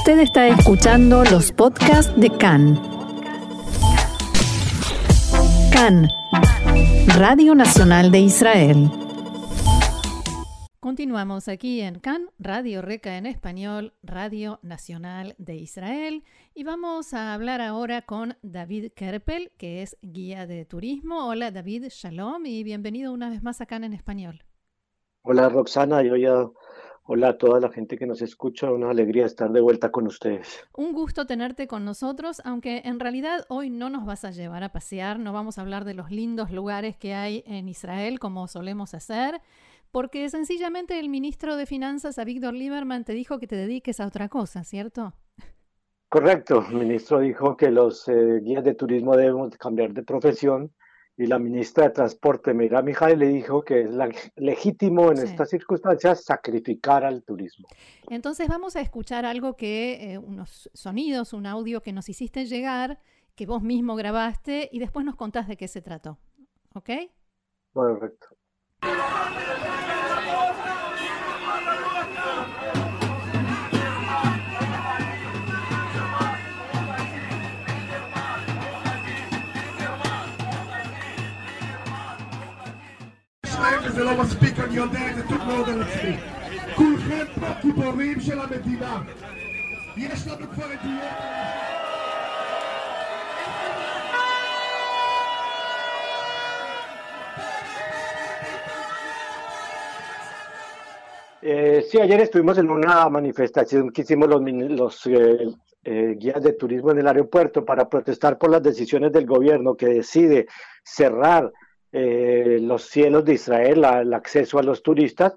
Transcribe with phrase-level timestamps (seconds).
[0.00, 2.80] Usted está escuchando los podcasts de CAN.
[5.70, 6.08] CAN,
[7.18, 8.90] Radio Nacional de Israel.
[10.80, 16.24] Continuamos aquí en CAN, Radio Reca en español, Radio Nacional de Israel.
[16.54, 21.28] Y vamos a hablar ahora con David Kerpel, que es guía de turismo.
[21.28, 24.44] Hola David, shalom y bienvenido una vez más a CAN en español.
[25.22, 26.48] Hola Roxana, yo ya
[27.12, 30.64] Hola a toda la gente que nos escucha, una alegría estar de vuelta con ustedes.
[30.76, 34.68] Un gusto tenerte con nosotros, aunque en realidad hoy no nos vas a llevar a
[34.68, 38.94] pasear, no vamos a hablar de los lindos lugares que hay en Israel como solemos
[38.94, 39.40] hacer,
[39.90, 44.06] porque sencillamente el ministro de Finanzas, a Víctor Lieberman, te dijo que te dediques a
[44.06, 45.12] otra cosa, ¿cierto?
[46.08, 50.70] Correcto, el ministro dijo que los eh, guías de turismo debemos cambiar de profesión
[51.20, 53.90] y la ministra de Transporte, Mira Mijay, le dijo que es
[54.36, 57.68] legítimo en estas circunstancias sacrificar al turismo.
[58.08, 63.00] Entonces vamos a escuchar algo que, eh, unos sonidos, un audio que nos hiciste llegar,
[63.34, 66.18] que vos mismo grabaste y después nos contás de qué se trató.
[66.74, 66.88] ¿Ok?
[83.69, 83.91] Correcto.
[83.91, 86.17] זה לא מספיק, אני יודע את זה טוב מאוד על עצמי.
[86.75, 89.01] כולכם פה גיבורים של המדינה.
[89.97, 91.45] יש לנו כבר עדויות...
[101.47, 105.47] Eh, sí, ayer estuvimos en una manifestación que hicimos los, los eh,
[105.83, 109.85] eh, guías de turismo en el aeropuerto para protestar por las decisiones del gobierno que
[109.85, 110.47] decide
[110.83, 111.51] cerrar
[111.92, 115.36] eh, los cielos de Israel, el acceso a los turistas,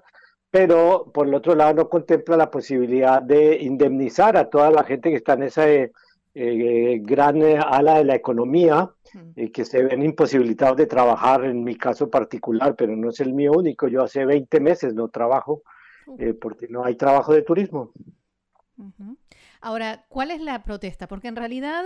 [0.50, 5.10] pero por el otro lado no contempla la posibilidad de indemnizar a toda la gente
[5.10, 5.90] que está en esa eh,
[6.34, 8.90] eh, gran ala de la economía
[9.34, 13.32] y que se ven imposibilitados de trabajar, en mi caso particular, pero no es el
[13.32, 13.88] mío único.
[13.88, 15.62] Yo hace 20 meses no trabajo
[16.40, 17.92] porque no hay trabajo de turismo.
[19.60, 21.08] Ahora, ¿cuál es la protesta?
[21.08, 21.84] Porque en realidad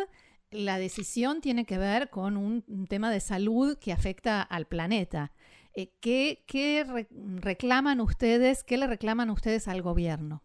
[0.51, 5.33] la decisión tiene que ver con un, tema de salud que afecta al planeta.
[5.75, 10.43] Eh, ¿Qué, reclaman ustedes, qué le reclaman ustedes al gobierno?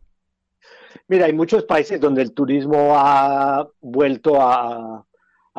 [1.07, 5.05] Mira, hay muchos países donde el turismo ha vuelto a,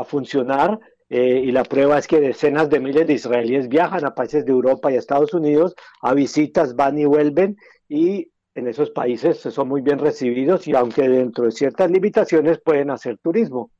[0.06, 4.44] funcionar eh, y la prueba es que decenas de miles de israelíes viajan a países
[4.44, 7.56] de Europa y Estados Unidos a visitas, van y vuelven
[7.88, 12.90] y en esos países son muy bien recibidos y aunque dentro de ciertas limitaciones pueden
[12.90, 13.70] hacer turismo.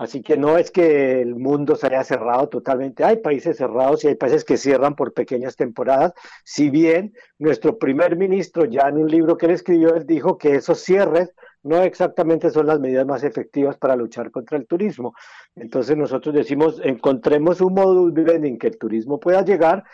[0.00, 3.04] Así que no es que el mundo se haya cerrado totalmente.
[3.04, 6.14] Hay países cerrados y hay países que cierran por pequeñas temporadas.
[6.42, 10.54] Si bien nuestro primer ministro, ya en un libro que él escribió, él dijo que
[10.54, 15.12] esos cierres no exactamente son las medidas más efectivas para luchar contra el turismo.
[15.54, 19.84] Entonces nosotros decimos, encontremos un modo en que el turismo pueda llegar,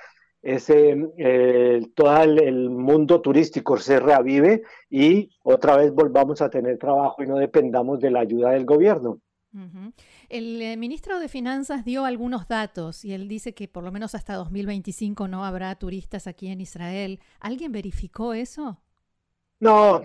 [0.40, 7.24] ese, eh, todo el, mundo turístico se reavive y otra vez volvamos a tener trabajo
[7.24, 9.20] y no dependamos de la ayuda del gobierno.
[10.28, 14.14] El eh, ministro de Finanzas dio algunos datos y él dice que por lo menos
[14.14, 17.20] hasta 2025 no habrá turistas aquí en Israel.
[17.40, 18.80] ¿Alguien verificó eso?
[19.60, 20.02] No,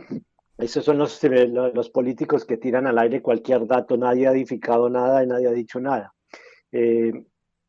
[0.58, 3.98] esos son los, eh, los políticos que tiran al aire cualquier dato.
[3.98, 6.14] Nadie ha edificado nada y nadie ha dicho nada.
[6.72, 7.12] Eh,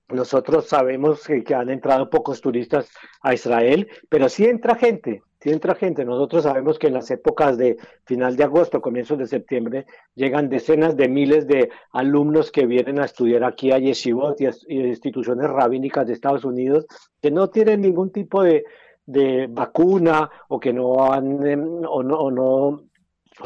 [0.08, 2.90] nosotros sabemos que, han entrado pocos turistas
[3.22, 6.04] a Israel, pero sí entra gente, sí entra gente.
[6.04, 10.96] Nosotros sabemos que en las épocas de final de agosto, comienzos de septiembre, llegan decenas
[10.96, 16.06] de miles de alumnos que vienen a estudiar aquí a yeshivot y, a, instituciones rabínicas
[16.06, 16.86] de Estados Unidos
[17.20, 18.64] que no tienen ningún tipo de,
[19.50, 22.84] vacuna o que no han em, o no, no,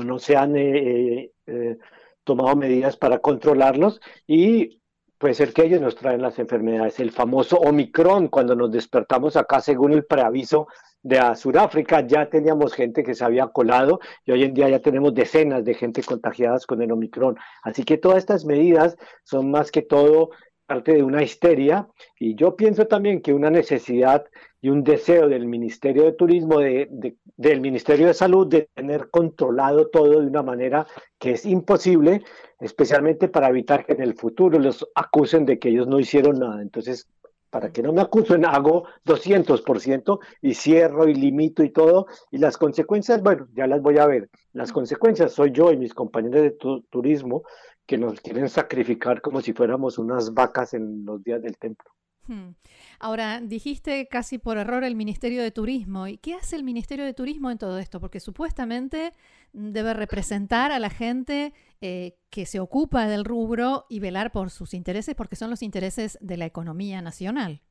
[0.05, 1.79] no se han eh, eh,
[2.25, 4.83] tomado medidas para controlarlos y
[5.19, 7.01] puede ser que ellos nos traen las enfermedades.
[7.01, 10.69] El famoso Omicron, cuando nos despertamos acá, según el preaviso
[11.07, 15.15] de Sudáfrica, ya teníamos gente que se había colado y hoy en día ya tenemos
[15.15, 17.37] decenas de gente contagiadas con el Omicron.
[17.63, 20.31] Así que todas estas medidas son más que todo
[20.67, 21.87] parte de una histeria
[22.19, 24.25] y yo pienso también que una necesidad
[24.61, 29.87] y un deseo del Ministerio de Turismo, de, del Ministerio de Salud, de tener controlado
[29.87, 30.89] todo de una manera
[31.21, 32.23] que es imposible,
[32.59, 36.63] especialmente para evitar que en el futuro los acusen de que ellos no hicieron nada.
[36.63, 37.09] Entonces,
[37.57, 42.07] para que no me acusen, hago 200% y cierro y limito y todo.
[42.31, 44.29] Y las consecuencias, bueno, ya las voy a ver.
[44.53, 46.55] Las consecuencias soy yo y mis compañeros de
[46.91, 47.45] turismo
[47.87, 51.91] que nos quieren sacrificar como si fuéramos unas vacas en los días del templo.
[52.27, 52.51] Hmm.
[52.99, 56.07] Ahora, dijiste casi por error el Ministerio de Turismo.
[56.09, 58.01] ¿Y qué hace el Ministerio de Turismo en todo esto?
[58.01, 59.13] Porque supuestamente
[59.53, 64.75] debe representar a la gente eh, que se ocupa del rubro y velar por sus
[64.75, 67.63] intereses, porque son los intereses de la economía nacional.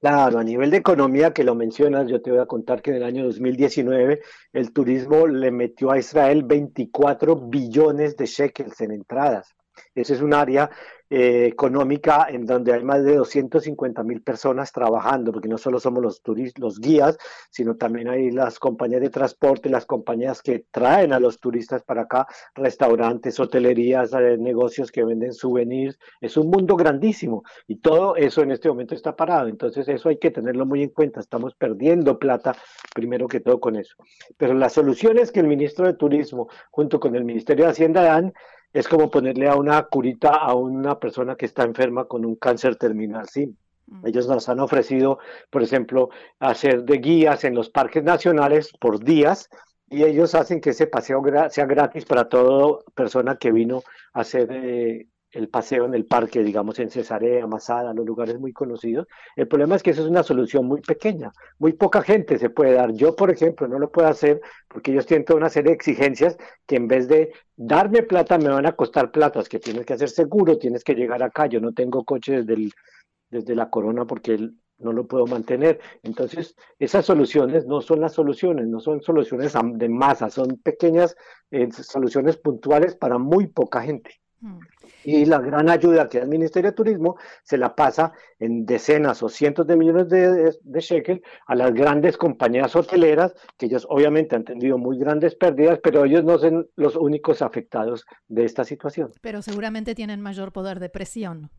[0.00, 2.96] Claro, a nivel de economía que lo mencionas, yo te voy a contar que en
[2.98, 4.20] el año 2019
[4.52, 9.56] el turismo le metió a Israel 24 billones de shekels en entradas.
[9.96, 10.70] Ese es un área
[11.10, 16.02] eh, económica en donde hay más de 250 mil personas trabajando, porque no solo somos
[16.02, 16.22] los,
[16.56, 17.16] los guías,
[17.50, 22.02] sino también hay las compañías de transporte, las compañías que traen a los turistas para
[22.02, 25.98] acá, restaurantes, hotelerías, eh, negocios que venden souvenirs.
[26.20, 29.48] Es un mundo grandísimo y todo eso en este momento está parado.
[29.48, 31.20] Entonces eso hay que tenerlo muy en cuenta.
[31.20, 32.54] Estamos perdiendo plata
[32.94, 33.96] primero que todo con eso.
[34.36, 38.32] Pero las soluciones que el ministro de Turismo junto con el Ministerio de Hacienda dan
[38.72, 42.76] es como ponerle a una curita a una persona que está enferma con un cáncer
[42.76, 43.54] terminal, sí.
[43.86, 44.06] Mm.
[44.06, 45.18] Ellos nos han ofrecido,
[45.50, 49.48] por ejemplo, hacer de guías en los parques nacionales por días
[49.90, 53.82] y ellos hacen que ese paseo sea gratis para toda persona que vino
[54.12, 58.52] a hacer eh, el paseo en el parque, digamos en Cesarea, Masada, los lugares muy
[58.52, 59.06] conocidos.
[59.36, 62.72] El problema es que eso es una solución muy pequeña, muy poca gente se puede
[62.74, 62.92] dar.
[62.92, 66.36] Yo, por ejemplo, no lo puedo hacer porque ellos tienen toda una serie de exigencias
[66.66, 70.08] que en vez de darme plata me van a costar platas, que tienes que hacer
[70.08, 71.46] seguro, tienes que llegar acá.
[71.46, 72.70] Yo no tengo coche desde,
[73.30, 74.38] desde la corona porque
[74.78, 75.80] no lo puedo mantener.
[76.02, 81.16] Entonces, esas soluciones no son las soluciones, no son soluciones de masa, son pequeñas
[81.50, 84.20] eh, soluciones puntuales para muy poca gente.
[84.40, 84.58] Hmm.
[85.04, 89.22] Y la gran ayuda que da el Ministerio de Turismo se la pasa en decenas
[89.22, 94.36] o cientos de millones de, de shekel a las grandes compañías hoteleras, que ellos obviamente
[94.36, 99.12] han tenido muy grandes pérdidas, pero ellos no son los únicos afectados de esta situación.
[99.20, 101.50] Pero seguramente tienen mayor poder de presión.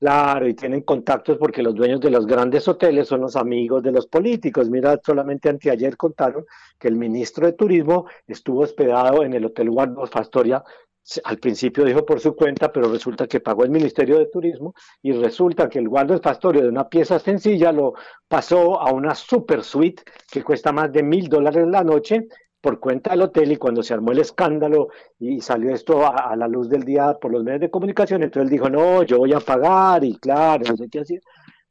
[0.00, 3.92] Claro, y tienen contactos porque los dueños de los grandes hoteles son los amigos de
[3.92, 4.70] los políticos.
[4.70, 6.46] Mira, solamente anteayer contaron
[6.78, 10.64] que el ministro de Turismo estuvo hospedado en el Hotel Waldorf Astoria
[11.24, 15.12] al principio dijo por su cuenta, pero resulta que pagó el Ministerio de Turismo y
[15.12, 17.94] resulta que el Waldorf Pastorio de una pieza sencilla lo
[18.28, 22.26] pasó a una super suite que cuesta más de mil dólares la noche
[22.60, 24.88] por cuenta del hotel y cuando se armó el escándalo
[25.18, 28.50] y salió esto a, la luz del día por los medios de comunicación, entonces él
[28.50, 31.18] dijo, no, yo voy a pagar y claro, no sé qué así.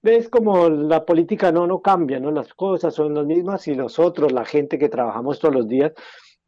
[0.02, 2.32] Ves como la política no, no cambia, ¿no?
[2.32, 5.92] Las cosas son las mismas y nosotros, la gente que trabajamos todos los días,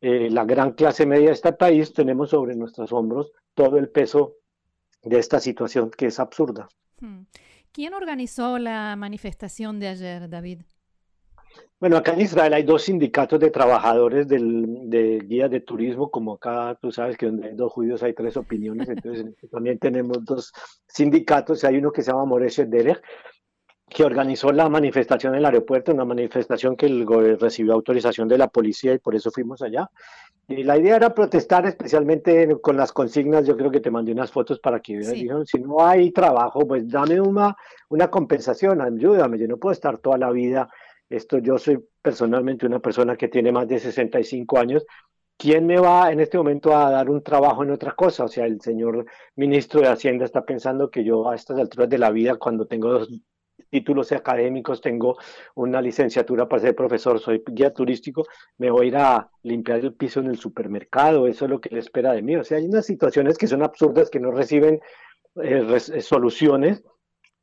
[0.01, 4.36] eh, la gran clase media de este país, tenemos sobre nuestros hombros todo el peso
[5.03, 6.68] de esta situación que es absurda.
[7.00, 7.24] Hmm.
[7.71, 10.62] ¿Quién organizó la manifestación de ayer, David?
[11.80, 16.33] Bueno, acá en Israel hay dos sindicatos de trabajadores del, de guías de turismo, como
[16.33, 20.54] acá tú sabes que donde hay dos judíos hay tres opiniones, entonces también tenemos dos
[20.88, 23.01] sindicatos, hay uno que se llama Moreshe Derech,
[23.93, 26.88] que organizó la manifestación en el aeropuerto, una manifestación que
[27.38, 29.89] recibió autorización de la policía y por eso fuimos allá.
[30.47, 34.31] Y la idea era protestar especialmente con las consignas, yo creo que te mandé unas
[34.31, 35.13] fotos para que sí.
[35.13, 37.55] dijeron, si no hay trabajo, pues dame una,
[37.89, 40.69] una compensación, ayúdame, yo no puedo estar toda la vida,
[41.09, 44.85] esto yo soy personalmente una persona que tiene más de 65 años,
[45.37, 48.23] ¿quién me va en este momento a dar un trabajo en otra cosa?
[48.23, 49.05] O sea, el señor
[49.35, 52.89] ministro de Hacienda está pensando que yo a estas alturas de la vida, cuando tengo
[52.89, 53.09] dos
[53.71, 55.18] títulos académicos, tengo
[55.56, 58.25] una licenciatura para ser profesor, soy guía turístico,
[58.57, 61.73] me voy a ir a limpiar el piso en el supermercado, eso es lo que
[61.73, 62.35] le espera de mí.
[62.35, 64.81] O sea, hay unas situaciones que son absurdas, que no reciben
[65.42, 66.83] eh, eh, soluciones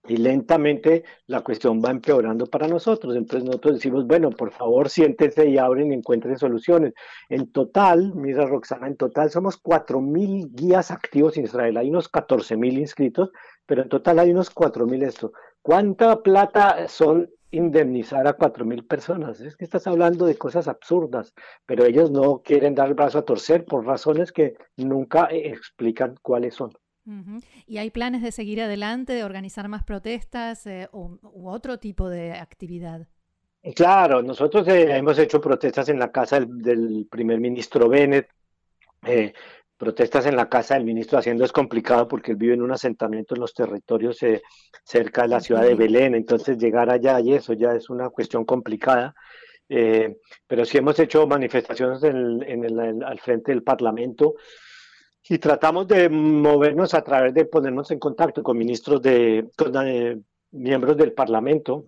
[0.07, 3.15] y lentamente la cuestión va empeorando para nosotros.
[3.17, 6.95] Entonces nosotros decimos, bueno, por favor siéntense y abren y encuentren soluciones.
[7.29, 11.77] En total, mira Roxana, en total somos 4.000 guías activos en Israel.
[11.77, 13.31] Hay unos 14.000 inscritos,
[13.67, 15.33] pero en total hay unos 4.000 esto.
[15.63, 19.41] ¿Cuánta plata son indemnizar a 4.000 personas?
[19.41, 21.35] Es que estás hablando de cosas absurdas,
[21.67, 26.55] pero ellos no quieren dar el brazo a torcer por razones que nunca explican cuáles
[26.55, 26.73] son.
[27.67, 32.33] ¿Y hay planes de seguir adelante, de organizar más protestas eh, u, otro tipo de
[32.33, 33.07] actividad?
[33.75, 38.29] Claro, nosotros eh, hemos hecho protestas en la casa del, primer ministro Bennett.
[39.07, 39.33] Eh,
[39.79, 42.73] protestas en la casa del ministro de Hacienda es complicado porque él vive en un
[42.73, 44.19] asentamiento en los territorios
[44.85, 48.45] cerca de la ciudad de Belén, entonces llegar allá y eso ya es una cuestión
[48.45, 49.15] complicada.
[49.67, 54.35] pero sí hemos hecho manifestaciones en el, al frente del Parlamento
[55.29, 60.19] y tratamos de movernos a través de ponernos en contacto con ministros de, con, eh,
[60.53, 61.87] miembros del Parlamento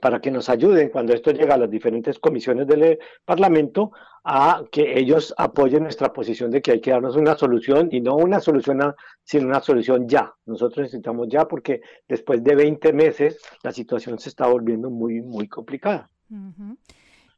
[0.00, 3.92] para que nos ayuden cuando esto llega a las diferentes comisiones del Parlamento
[4.24, 8.16] a que ellos apoyen nuestra posición de que hay que darnos una solución y no
[8.16, 8.94] una solución,
[9.24, 10.32] sino una solución ya.
[10.46, 15.48] Nosotros necesitamos ya porque después de 20 meses la situación se está volviendo muy, muy
[15.48, 16.08] complicada.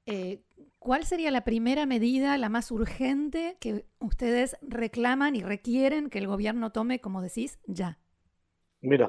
[0.07, 0.43] eh,
[0.79, 6.27] ¿Cuál sería la primera medida, la más urgente que ustedes reclaman y requieren que el
[6.27, 7.99] gobierno tome, como decís, ya?
[8.83, 9.09] Mira,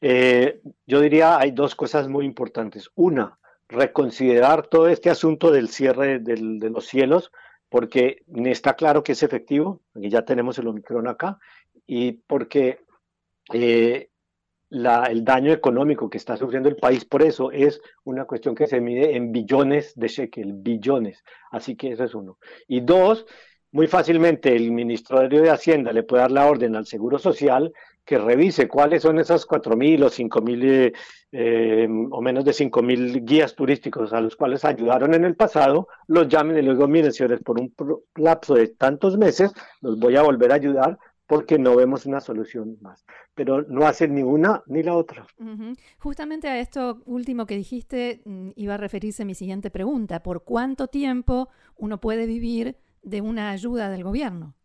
[0.00, 2.90] eh, yo diría hay dos cosas muy importantes.
[2.94, 3.38] Una,
[3.68, 7.30] reconsiderar todo este asunto del cierre del, de los cielos,
[7.68, 11.38] porque está claro que es efectivo, y ya tenemos el Omicron acá,
[11.86, 12.80] y porque
[13.52, 14.10] eh,
[14.70, 18.66] la, el daño económico que está sufriendo el país por eso es una cuestión que
[18.66, 21.22] se mide en billones de shekel, billones.
[21.50, 22.38] Así que eso es uno.
[22.66, 23.26] Y dos,
[23.72, 27.72] muy fácilmente el Ministerio de Hacienda le puede dar la orden al Seguro Social
[28.10, 30.92] que revise cuáles son esas 4.000 o 5.000 eh,
[31.30, 36.26] eh, o menos de 5.000 guías turísticos a los cuales ayudaron en el pasado, los
[36.26, 37.72] llamen y les digo, miren señores, por un
[38.16, 40.98] lapso de tantos meses los voy a volver a ayudar
[41.28, 43.06] porque no vemos una solución más.
[43.36, 45.24] Pero no hacen ni una ni la otra.
[46.00, 50.24] Justamente a esto último que dijiste mm, iba a referirse mi siguiente pregunta.
[50.24, 54.56] ¿Por cuánto tiempo uno puede vivir de una ayuda del gobierno?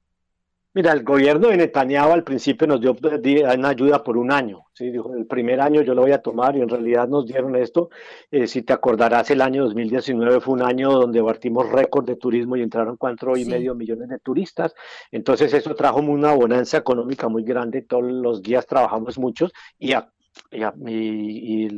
[0.76, 4.66] Mira, el gobierno de Netanyahu al principio nos dio una ayuda por un año.
[4.74, 4.92] ¿sí?
[4.92, 7.90] Dijo, el primer año yo lo voy a tomar y en realidad nos dieron esto.
[8.30, 12.58] Eh, si te acordarás, el año 2019 fue un año donde batimos récord de turismo
[12.58, 14.76] y entraron cuatro y medio millones de turistas.
[15.12, 17.84] Entonces eso trajo una bonanza económica muy grande.
[17.84, 20.12] Todos los días trabajamos muchos y a
[20.52, 21.70] y,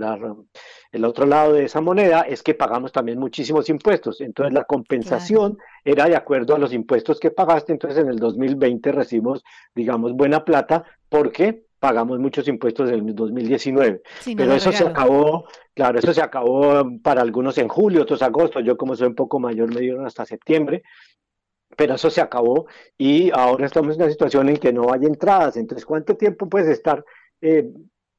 [0.92, 4.22] el otro lado de esa moneda es que pagamos también muchísimos impuestos.
[4.22, 7.74] Entonces la compensación era de acuerdo a los impuestos que pagaste.
[7.74, 9.44] Entonces en el 2020 recibimos,
[9.76, 14.02] digamos, buena plata porque pagamos muchos impuestos en el 2019.
[14.36, 18.60] Pero eso se acabó, claro, eso se acabó para algunos en julio, otros agosto.
[18.60, 20.84] Yo como soy un poco mayor me dieron hasta septiembre
[21.76, 22.66] pero eso se acabó
[22.98, 25.58] y ahora estamos en una situación en que no hay entradas.
[25.58, 27.06] Entonces, ¿cuánto tiempo puedes estar
[27.42, 27.70] eh,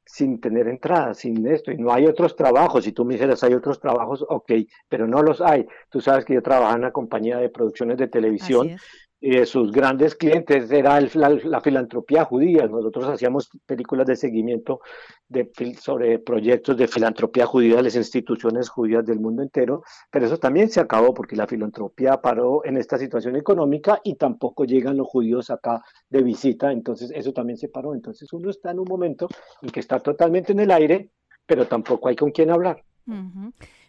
[0.08, 2.84] sin tener entrada, sin esto, y no hay otros trabajos.
[2.84, 4.52] Si tú me dijeras, hay otros trabajos, ok,
[4.88, 5.66] pero no los hay.
[5.90, 8.76] Tú sabes que yo trabajo en una compañía de producciones de televisión
[9.20, 12.66] y sus grandes clientes era la, filantropía judía.
[12.68, 14.80] Nosotros hacíamos películas de seguimiento
[15.28, 20.38] de, sobre proyectos de filantropía judía de las instituciones judías del mundo entero, pero eso
[20.38, 25.08] también se acabó porque la filantropía paró en esta situación económica y tampoco llegan los
[25.08, 27.94] judíos acá de visita, entonces eso también se paró.
[27.94, 29.28] Entonces uno está en un momento
[29.62, 31.10] en que está totalmente en el aire,
[31.44, 32.84] pero tampoco hay con quién hablar.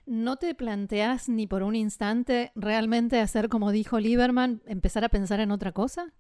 [0.10, 5.40] ¿No te planteas ni por un instante realmente hacer como dijo Lieberman, empezar a pensar
[5.40, 6.16] en otra cosa?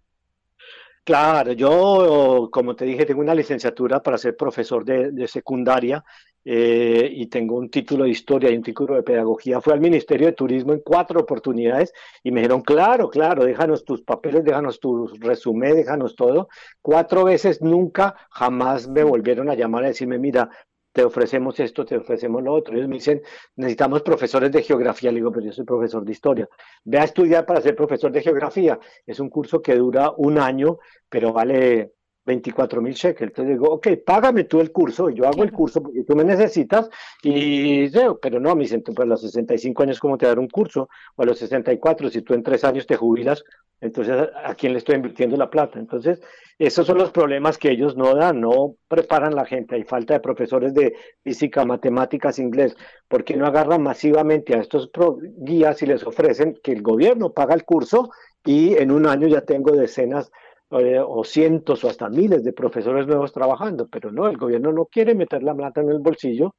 [1.03, 6.05] Claro, yo, como te dije, tengo una licenciatura para ser profesor de, secundaria
[6.45, 9.59] eh, y tengo un título de historia y un título de pedagogía.
[9.59, 11.91] Fui al Ministerio de Turismo en cuatro oportunidades
[12.21, 16.47] y me dijeron, claro, claro, déjanos tus papeles, déjanos tu resumen, déjanos todo.
[16.79, 20.51] Cuatro veces nunca, jamás me volvieron a llamar a decirme, mira,
[20.99, 22.75] te ofrecemos esto, te ofrecemos lo otro.
[22.75, 23.21] Ellos me dicen,
[23.55, 25.11] necesitamos profesores de geografía.
[25.11, 26.49] Le digo, pero yo soy profesor de historia.
[26.83, 28.77] Ve a estudiar para ser profesor de geografía.
[29.05, 31.93] Es un curso que dura un año, pero vale
[32.29, 33.31] 24 mil shekels.
[33.31, 36.89] Entonces digo, ok, págame tú el curso, yo hago el curso porque tú me necesitas,
[37.23, 37.89] y
[38.21, 40.89] pero no, me dicen, pues a los 65 años, ¿cómo te dar un curso?
[41.15, 43.43] O a los 64, si tú en tres años te jubilas,
[43.81, 45.79] entonces, ¿a quién le estoy invirtiendo la plata?
[45.79, 46.21] Entonces,
[46.57, 50.19] esos son los problemas que ellos no dan, no preparan la gente, hay falta de
[50.19, 50.93] profesores de
[51.23, 52.75] física, matemáticas, inglés,
[53.07, 54.91] ¿por qué no agarran masivamente a estos
[55.37, 58.11] guías y les ofrecen que el gobierno paga el curso
[58.45, 60.29] y en un año ya tengo decenas
[60.71, 64.85] eh, o cientos o hasta miles de profesores nuevos trabajando, pero no, el gobierno no
[64.85, 66.55] quiere meter la plata en el bolsillo,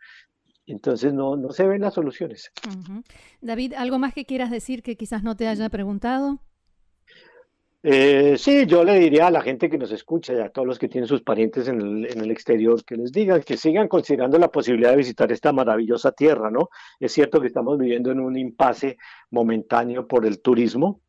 [0.66, 2.50] entonces no, no se ven las soluciones.
[3.40, 6.40] David, ¿algo más que quieras decir que quizás no te haya preguntado?
[7.82, 10.78] Eh, sí, yo le diría a la gente que nos escucha y a todos los
[10.78, 14.38] que tienen sus parientes en el, en el, exterior que les digan que sigan considerando
[14.38, 16.68] la posibilidad de visitar esta maravillosa tierra, ¿no?
[16.98, 18.98] Es cierto que estamos viviendo en un impasse
[19.30, 21.00] momentáneo por el turismo,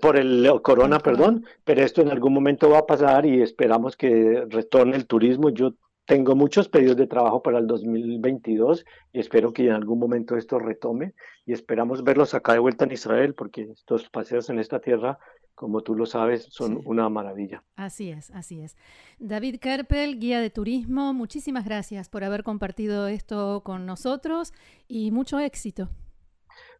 [0.00, 4.44] por el corona, perdón, pero esto en algún momento va a pasar y esperamos que
[4.48, 5.50] retorne el turismo.
[5.50, 5.74] Yo
[6.06, 10.58] tengo muchos pedidos de trabajo para el 2022 y espero que en algún momento esto
[10.58, 11.14] retome
[11.46, 15.18] y esperamos verlos acá de vuelta en Israel porque estos paseos en esta tierra,
[15.54, 17.62] como tú lo sabes, son una maravilla.
[17.76, 18.76] Así es, así es.
[19.18, 24.52] David Kerpel, guía de turismo, muchísimas gracias por haber compartido esto con nosotros
[24.88, 25.88] y mucho éxito.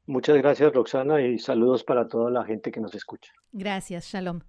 [0.06, 3.32] Muchas gracias, Roxana, y saludos para toda la gente que nos escucha.
[3.52, 4.40] Gracias, Shalom.